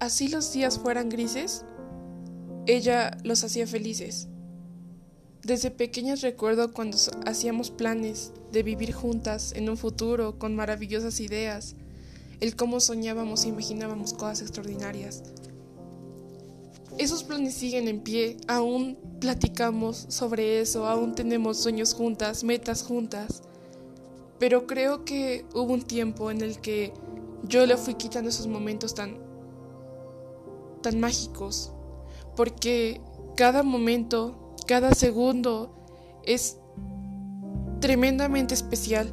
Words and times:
así 0.00 0.28
los 0.28 0.52
días 0.52 0.78
fueran 0.78 1.08
grises, 1.08 1.64
ella 2.66 3.16
los 3.22 3.44
hacía 3.44 3.66
felices. 3.66 4.28
Desde 5.42 5.70
pequeñas 5.70 6.22
recuerdo 6.22 6.72
cuando 6.72 6.98
hacíamos 7.26 7.70
planes 7.70 8.32
de 8.50 8.62
vivir 8.62 8.92
juntas 8.92 9.52
en 9.54 9.70
un 9.70 9.76
futuro 9.76 10.38
con 10.38 10.56
maravillosas 10.56 11.20
ideas, 11.20 11.76
el 12.40 12.56
cómo 12.56 12.80
soñábamos 12.80 13.44
e 13.44 13.48
imaginábamos 13.48 14.14
cosas 14.14 14.42
extraordinarias. 14.42 15.22
Esos 16.98 17.22
planes 17.22 17.54
siguen 17.54 17.88
en 17.88 18.00
pie, 18.00 18.36
aún 18.48 18.98
platicamos 19.20 20.06
sobre 20.08 20.60
eso, 20.60 20.86
aún 20.86 21.14
tenemos 21.14 21.58
sueños 21.58 21.94
juntas, 21.94 22.44
metas 22.44 22.82
juntas, 22.82 23.42
pero 24.38 24.66
creo 24.66 25.04
que 25.04 25.44
hubo 25.54 25.72
un 25.72 25.82
tiempo 25.82 26.30
en 26.30 26.40
el 26.40 26.60
que 26.60 26.92
yo 27.44 27.64
le 27.64 27.76
fui 27.76 27.94
quitando 27.94 28.28
esos 28.28 28.46
momentos 28.46 28.94
tan 28.94 29.29
tan 30.82 31.00
mágicos, 31.00 31.72
porque 32.36 33.00
cada 33.36 33.62
momento, 33.62 34.56
cada 34.66 34.94
segundo 34.94 35.74
es 36.24 36.56
tremendamente 37.80 38.54
especial 38.54 39.10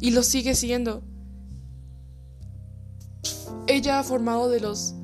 y 0.00 0.10
lo 0.10 0.22
sigue 0.22 0.54
siendo. 0.54 1.02
Ella 3.66 3.98
ha 3.98 4.04
formado 4.04 4.48
de 4.48 4.60
los 4.60 4.94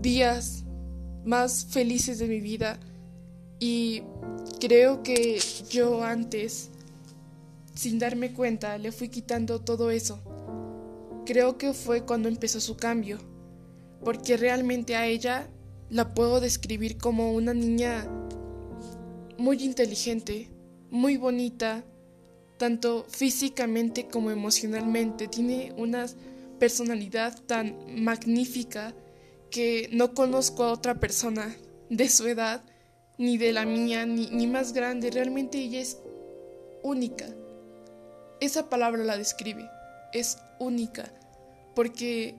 días 0.00 0.64
más 1.24 1.66
felices 1.66 2.18
de 2.18 2.26
mi 2.26 2.40
vida 2.40 2.78
y 3.58 4.02
creo 4.60 5.02
que 5.02 5.40
yo 5.70 6.04
antes, 6.04 6.70
sin 7.74 7.98
darme 7.98 8.32
cuenta, 8.32 8.76
le 8.78 8.92
fui 8.92 9.08
quitando 9.08 9.60
todo 9.60 9.90
eso. 9.90 10.20
Creo 11.24 11.56
que 11.56 11.72
fue 11.72 12.04
cuando 12.04 12.28
empezó 12.28 12.60
su 12.60 12.76
cambio, 12.76 13.18
porque 14.04 14.36
realmente 14.36 14.96
a 14.96 15.06
ella 15.06 15.48
la 15.90 16.14
puedo 16.14 16.40
describir 16.40 16.98
como 16.98 17.32
una 17.32 17.54
niña 17.54 18.06
muy 19.38 19.62
inteligente, 19.62 20.50
muy 20.90 21.16
bonita, 21.16 21.84
tanto 22.58 23.06
físicamente 23.08 24.06
como 24.06 24.30
emocionalmente. 24.30 25.28
Tiene 25.28 25.72
una 25.76 26.06
personalidad 26.58 27.40
tan 27.46 28.02
magnífica 28.02 28.94
que 29.50 29.88
no 29.92 30.14
conozco 30.14 30.64
a 30.64 30.72
otra 30.72 30.94
persona 31.00 31.54
de 31.90 32.08
su 32.08 32.26
edad, 32.26 32.62
ni 33.18 33.38
de 33.38 33.52
la 33.52 33.64
mía, 33.64 34.06
ni, 34.06 34.28
ni 34.30 34.46
más 34.46 34.72
grande. 34.72 35.10
Realmente 35.10 35.58
ella 35.58 35.80
es 35.80 35.98
única. 36.82 37.26
Esa 38.40 38.68
palabra 38.68 39.04
la 39.04 39.16
describe. 39.16 39.68
Es 40.12 40.38
única. 40.58 41.12
Porque 41.74 42.34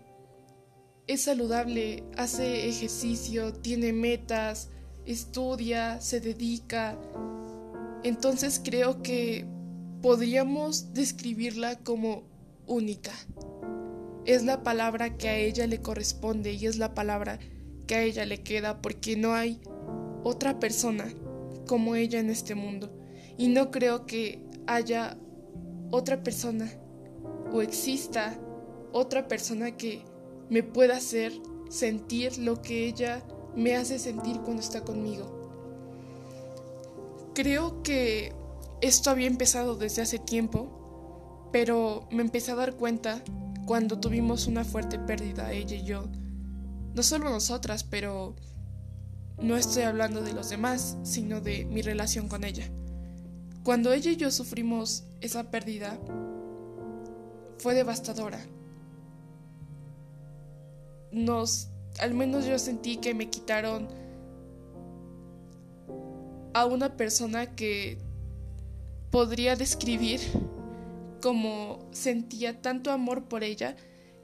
es 1.08 1.22
saludable, 1.22 2.03
hace 2.17 2.67
ejercicio, 2.67 3.53
tiene 3.53 3.94
metas, 3.94 4.70
estudia, 5.06 6.02
se 6.02 6.20
dedica. 6.20 6.98
Entonces 8.03 8.59
creo 8.64 9.03
que 9.03 9.45
podríamos 10.02 10.94
describirla 10.94 11.78
como 11.80 12.23
única. 12.66 13.11
Es 14.26 14.44
la 14.44 14.64
palabra 14.64 15.17
que 15.17 15.30
a 15.30 15.38
ella 15.38 15.67
le 15.67 15.81
corresponde 15.81 16.53
y 16.53 16.66
es 16.66 16.78
la 16.78 16.95
palabra 16.95 17.39
que 17.86 17.95
a 17.95 18.02
ella 18.02 18.26
le 18.26 18.42
queda 18.42 18.81
porque 18.81 19.16
no 19.16 19.36
hay 19.36 19.61
otra 20.23 20.59
persona 20.59 21.14
como 21.67 21.95
ella 21.95 22.20
en 22.20 22.31
este 22.31 22.56
mundo. 22.56 22.92
Y 23.38 23.50
no 23.50 23.70
creo 23.70 24.08
que 24.08 24.44
haya 24.66 25.17
otra 25.92 26.23
persona 26.23 26.72
o 27.52 27.61
exista 27.61 28.39
otra 28.92 29.28
persona 29.28 29.78
que 29.78 30.03
me 30.49 30.63
pueda 30.63 30.97
hacer 30.97 31.33
sentir 31.69 32.38
lo 32.38 32.61
que 32.61 32.85
ella 32.85 33.23
me 33.55 33.75
hace 33.75 33.99
sentir 33.99 34.39
cuando 34.41 34.61
está 34.61 34.81
conmigo. 34.81 35.31
Creo 37.33 37.81
que 37.83 38.33
esto 38.81 39.09
había 39.09 39.27
empezado 39.27 39.75
desde 39.75 40.02
hace 40.02 40.20
tiempo, 40.20 41.49
pero 41.52 42.08
me 42.11 42.21
empecé 42.21 42.52
a 42.52 42.55
dar 42.55 42.75
cuenta 42.75 43.23
cuando 43.65 43.99
tuvimos 43.99 44.47
una 44.47 44.64
fuerte 44.64 44.99
pérdida, 44.99 45.52
ella 45.52 45.75
y 45.75 45.83
yo. 45.83 46.05
No 46.93 47.03
solo 47.03 47.30
nosotras, 47.30 47.83
pero 47.83 48.36
no 49.41 49.58
estoy 49.58 49.83
hablando 49.83 50.21
de 50.21 50.33
los 50.33 50.49
demás, 50.49 50.97
sino 51.03 51.41
de 51.41 51.65
mi 51.65 51.81
relación 51.81 52.30
con 52.30 52.43
ella. 52.43 52.70
Cuando 53.64 53.91
ella 53.91 54.11
y 54.11 54.15
yo 54.15 54.31
sufrimos 54.31 55.03
esa 55.21 55.49
pérdida, 55.49 55.99
fue 57.58 57.73
devastadora 57.73 58.39
nos, 61.15 61.70
al 61.99 62.14
menos 62.14 62.45
yo 62.45 62.59
sentí 62.59 62.98
que 62.98 63.14
me 63.14 63.30
quitaron 63.30 63.87
a 66.53 66.65
una 66.65 66.95
persona 66.95 67.55
que 67.55 67.98
podría 69.11 69.55
describir 69.55 70.20
como 71.21 71.89
sentía 71.92 72.61
tanto 72.61 72.92
amor 72.92 73.27
por 73.27 73.43
ella 73.43 73.76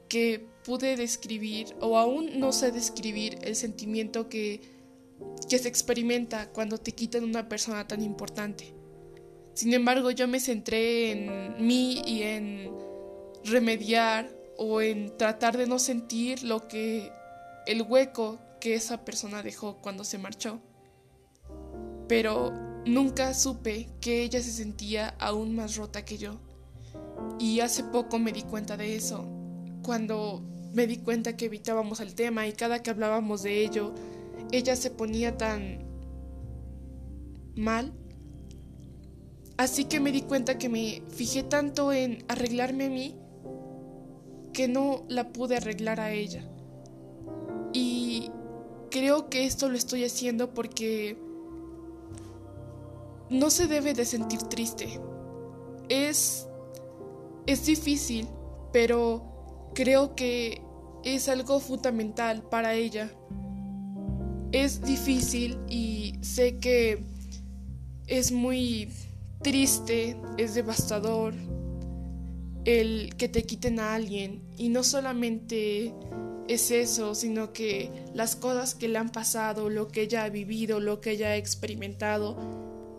que 0.08 0.46
pude 0.64 0.96
describir 0.96 1.74
o 1.80 1.98
aún 1.98 2.38
no 2.38 2.52
sé 2.52 2.70
describir 2.70 3.38
el 3.42 3.56
sentimiento 3.56 4.28
que, 4.28 4.60
que 5.48 5.58
se 5.58 5.68
experimenta 5.68 6.50
cuando 6.52 6.78
te 6.78 6.92
quitan 6.92 7.24
una 7.24 7.48
persona 7.48 7.88
tan 7.88 8.02
importante. 8.02 8.74
Sin 9.54 9.72
embargo, 9.74 10.10
yo 10.10 10.28
me 10.28 10.40
centré 10.40 11.12
en 11.12 11.66
mí 11.66 12.02
y 12.06 12.22
en 12.22 12.70
remediar 13.44 14.41
o 14.56 14.80
en 14.80 15.16
tratar 15.16 15.56
de 15.56 15.66
no 15.66 15.78
sentir 15.78 16.42
lo 16.42 16.68
que 16.68 17.12
el 17.66 17.82
hueco 17.82 18.38
que 18.60 18.74
esa 18.74 19.04
persona 19.04 19.42
dejó 19.42 19.78
cuando 19.78 20.04
se 20.04 20.18
marchó. 20.18 20.60
Pero 22.08 22.52
nunca 22.86 23.34
supe 23.34 23.88
que 24.00 24.22
ella 24.22 24.40
se 24.42 24.52
sentía 24.52 25.08
aún 25.18 25.54
más 25.54 25.76
rota 25.76 26.04
que 26.04 26.18
yo. 26.18 26.40
Y 27.38 27.60
hace 27.60 27.84
poco 27.84 28.18
me 28.18 28.32
di 28.32 28.42
cuenta 28.42 28.76
de 28.76 28.96
eso, 28.96 29.26
cuando 29.82 30.42
me 30.72 30.86
di 30.86 30.98
cuenta 30.98 31.36
que 31.36 31.46
evitábamos 31.46 32.00
el 32.00 32.14
tema 32.14 32.46
y 32.46 32.52
cada 32.52 32.82
que 32.82 32.90
hablábamos 32.90 33.42
de 33.42 33.62
ello, 33.62 33.94
ella 34.50 34.76
se 34.76 34.90
ponía 34.90 35.36
tan 35.36 35.84
mal. 37.54 37.92
Así 39.56 39.84
que 39.84 40.00
me 40.00 40.12
di 40.12 40.22
cuenta 40.22 40.58
que 40.58 40.68
me 40.68 41.02
fijé 41.08 41.42
tanto 41.42 41.92
en 41.92 42.24
arreglarme 42.28 42.86
a 42.86 42.90
mí 42.90 43.21
que 44.52 44.68
no 44.68 45.04
la 45.08 45.32
pude 45.32 45.56
arreglar 45.56 46.00
a 46.00 46.12
ella. 46.12 46.48
Y 47.72 48.30
creo 48.90 49.28
que 49.28 49.46
esto 49.46 49.68
lo 49.68 49.76
estoy 49.76 50.04
haciendo 50.04 50.52
porque 50.52 51.18
no 53.30 53.50
se 53.50 53.66
debe 53.66 53.94
de 53.94 54.04
sentir 54.04 54.42
triste. 54.42 55.00
Es 55.88 56.48
es 57.46 57.66
difícil, 57.66 58.28
pero 58.72 59.70
creo 59.74 60.14
que 60.14 60.62
es 61.04 61.28
algo 61.28 61.58
fundamental 61.60 62.42
para 62.42 62.74
ella. 62.74 63.10
Es 64.52 64.82
difícil 64.82 65.58
y 65.68 66.18
sé 66.20 66.58
que 66.58 67.04
es 68.06 68.30
muy 68.30 68.90
triste, 69.42 70.16
es 70.38 70.54
devastador, 70.54 71.34
el 72.64 73.14
que 73.16 73.28
te 73.28 73.44
quiten 73.44 73.80
a 73.80 73.94
alguien. 73.94 74.42
Y 74.56 74.68
no 74.68 74.84
solamente 74.84 75.94
es 76.48 76.70
eso, 76.70 77.14
sino 77.14 77.52
que 77.52 77.90
las 78.14 78.36
cosas 78.36 78.74
que 78.74 78.88
le 78.88 78.98
han 78.98 79.10
pasado, 79.10 79.70
lo 79.70 79.88
que 79.88 80.02
ella 80.02 80.24
ha 80.24 80.28
vivido, 80.28 80.80
lo 80.80 81.00
que 81.00 81.12
ella 81.12 81.28
ha 81.28 81.36
experimentado. 81.36 82.36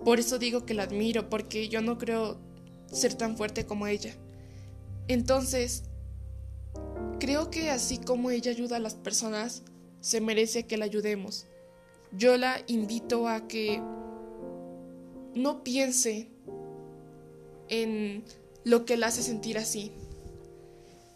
Por 0.04 0.20
eso 0.20 0.40
digo 0.40 0.66
que 0.66 0.74
la 0.74 0.84
admiro, 0.84 1.30
porque 1.30 1.70
yo 1.70 1.82
no 1.82 1.98
creo 1.98 2.40
ser 2.92 3.14
tan 3.16 3.38
fuerte 3.38 3.66
como 3.66 3.88
ella. 3.88 4.14
Entonces, 5.08 5.84
creo 7.20 7.50
que 7.50 7.70
así 7.70 7.98
como 7.98 8.30
ella 8.32 8.52
ayuda 8.52 8.78
a 8.78 8.80
las 8.80 8.96
personas, 8.96 9.64
se 10.00 10.20
merece 10.20 10.66
que 10.66 10.78
la 10.78 10.86
ayudemos. 10.86 11.48
Yo 12.12 12.38
la 12.38 12.62
invito 12.68 13.28
a 13.28 13.48
que 13.48 13.82
no 15.34 15.64
piense 15.64 16.30
en 17.70 18.24
lo 18.64 18.86
que 18.86 18.98
la 18.98 19.08
hace 19.08 19.24
sentir 19.24 19.58
así. 19.58 19.92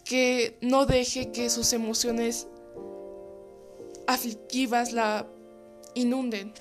Que 0.03 0.57
no 0.61 0.85
deje 0.85 1.31
que 1.31 1.49
sus 1.49 1.73
emociones 1.73 2.47
aflictivas 4.07 4.94
la 4.94 5.27
inunden. 5.94 6.53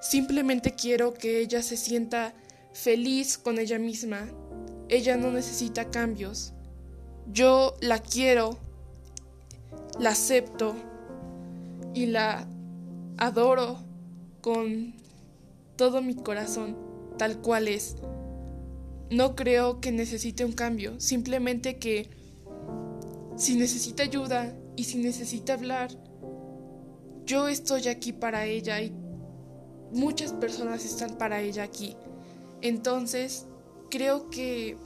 Simplemente 0.00 0.74
quiero 0.74 1.14
que 1.14 1.40
ella 1.40 1.62
se 1.62 1.76
sienta 1.76 2.34
feliz 2.72 3.38
con 3.38 3.58
ella 3.58 3.78
misma. 3.78 4.28
Ella 4.88 5.16
no 5.16 5.30
necesita 5.30 5.90
cambios. 5.90 6.52
Yo 7.32 7.74
la 7.80 8.00
quiero, 8.00 8.58
la 9.98 10.10
acepto 10.10 10.74
y 11.94 12.06
la 12.06 12.46
adoro 13.16 13.78
con 14.40 14.94
todo 15.76 16.02
mi 16.02 16.14
corazón, 16.14 16.76
tal 17.16 17.40
cual 17.40 17.68
es. 17.68 17.96
No 19.10 19.36
creo 19.36 19.80
que 19.80 19.92
necesite 19.92 20.44
un 20.44 20.52
cambio, 20.52 20.98
simplemente 21.00 21.78
que 21.78 22.10
si 23.36 23.56
necesita 23.56 24.02
ayuda 24.02 24.56
y 24.76 24.84
si 24.84 24.98
necesita 24.98 25.54
hablar, 25.54 25.90
yo 27.26 27.48
estoy 27.48 27.88
aquí 27.88 28.12
para 28.12 28.46
ella 28.46 28.80
y 28.80 28.92
muchas 29.92 30.32
personas 30.32 30.84
están 30.84 31.16
para 31.16 31.40
ella 31.40 31.62
aquí. 31.62 31.96
Entonces, 32.60 33.46
creo 33.90 34.30
que 34.30 34.76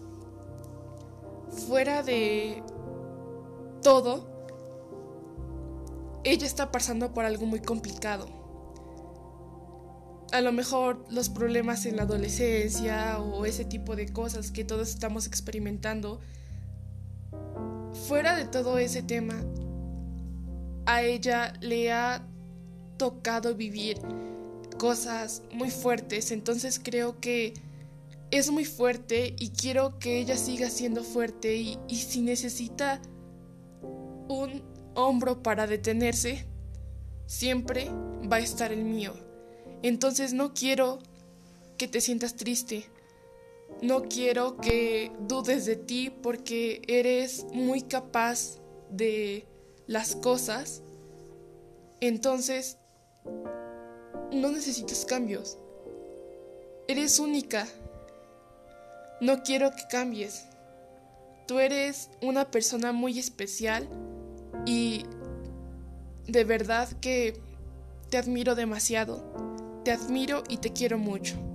fuera 1.69 2.03
de 2.03 2.63
todo, 3.83 4.29
ella 6.25 6.47
está 6.47 6.71
pasando 6.71 7.13
por 7.13 7.25
algo 7.25 7.47
muy 7.47 7.61
complicado. 7.61 8.38
A 10.33 10.41
lo 10.43 10.53
mejor 10.53 11.05
los 11.11 11.29
problemas 11.31 11.87
en 11.87 11.97
la 11.97 12.03
adolescencia 12.03 13.19
o 13.19 13.47
ese 13.47 13.65
tipo 13.65 13.97
de 13.97 14.13
cosas 14.13 14.51
que 14.51 14.65
todos 14.65 14.91
estamos 14.91 15.27
experimentando. 15.27 16.21
Fuera 18.07 18.37
de 18.37 18.45
todo 18.45 18.79
ese 18.79 19.03
tema, 19.03 19.43
a 20.87 21.03
ella 21.03 21.55
le 21.61 21.93
ha 21.93 22.27
tocado 22.99 23.55
vivir 23.55 23.99
cosas 24.79 25.43
muy 25.53 25.71
fuertes, 25.71 26.31
entonces 26.31 26.81
creo 26.83 27.21
que 27.21 27.55
es 28.31 28.51
muy 28.51 28.65
fuerte 28.65 29.35
y 29.39 29.51
quiero 29.51 29.99
que 29.99 30.19
ella 30.19 30.37
siga 30.37 30.71
siendo 30.71 31.03
fuerte 31.03 31.57
y, 31.57 31.79
si 31.89 32.21
necesita 32.21 33.01
un 34.29 34.63
hombro 34.95 35.43
para 35.43 35.67
detenerse, 35.67 36.47
siempre 37.27 37.91
va 38.31 38.37
a 38.37 38.41
estar 38.41 38.73
el 38.73 38.85
mío. 38.85 39.28
Entonces 39.83 40.33
no 40.33 40.55
quiero 40.55 40.99
que 41.77 41.89
te 41.89 42.01
sientas 42.01 42.35
triste. 42.35 42.87
No 43.81 44.03
quiero 44.03 44.57
que 44.57 45.13
dudes 45.21 45.65
de 45.67 45.77
ti 45.77 46.11
porque 46.11 46.83
eres 46.89 47.47
muy 47.53 47.83
capaz 47.83 48.59
de 48.91 49.47
las 49.87 50.17
cosas. 50.17 50.83
Entonces, 52.01 52.79
no 54.33 54.51
necesitas 54.51 55.05
cambios. 55.05 55.59
Eres 56.89 57.19
única. 57.19 57.67
No 59.21 59.43
quiero 59.43 59.71
que 59.71 59.83
cambies. 59.89 60.45
Tú 61.47 61.59
eres 61.59 62.11
una 62.21 62.51
persona 62.51 62.93
muy 62.93 63.19
especial 63.19 63.89
y 64.67 65.05
de 66.27 66.45
verdad 66.45 66.89
que 67.01 67.41
te 68.11 68.19
admiro 68.19 68.55
demasiado. 68.55 69.48
Te 69.89 69.95
admiro 69.95 70.43
y 70.51 70.59
te 70.59 70.71
quiero 70.71 70.99
mucho. 70.99 71.48